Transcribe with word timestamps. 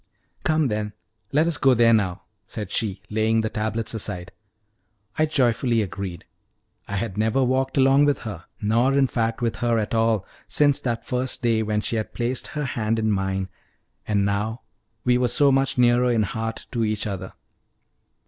"Come, 0.43 0.69
then, 0.69 0.93
let 1.31 1.45
us 1.45 1.59
go 1.59 1.75
there 1.75 1.93
now," 1.93 2.23
said 2.47 2.71
she, 2.71 3.03
laying 3.11 3.41
the 3.41 3.51
tablets 3.51 3.93
aside. 3.93 4.31
I 5.19 5.27
joyfully 5.27 5.83
agreed: 5.83 6.25
I 6.87 6.95
had 6.95 7.19
never 7.19 7.43
walked 7.43 7.77
alone 7.77 8.05
with 8.05 8.21
her, 8.21 8.45
nor, 8.59 8.93
in 8.95 9.05
fact, 9.05 9.41
with 9.43 9.57
her 9.57 9.77
at 9.77 9.93
all, 9.93 10.25
since 10.47 10.81
that 10.81 11.05
first 11.05 11.43
day 11.43 11.61
when 11.61 11.81
she 11.81 11.97
had 11.97 12.15
placed 12.15 12.47
her 12.47 12.65
hand 12.65 12.97
in 12.97 13.11
mine; 13.11 13.47
and 14.07 14.25
now 14.25 14.61
we 15.05 15.19
were 15.19 15.27
so 15.27 15.51
much 15.51 15.77
nearer 15.77 16.09
in 16.09 16.23
heart 16.23 16.65
to 16.71 16.83
each 16.83 17.05
other. 17.05 17.33